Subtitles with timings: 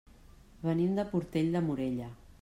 [0.69, 2.09] Venim de Portell de Morella.